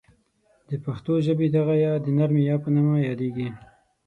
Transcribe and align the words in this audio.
د 0.69 0.71
پښتو 0.85 1.13
ژبې 1.25 1.47
دغه 1.57 1.75
یا 1.85 1.93
ی 1.99 2.01
د 2.05 2.07
نرمې 2.17 2.41
یا 2.49 2.55
په 2.63 2.69
نوم 2.75 2.87
یادیږي. 3.09 3.49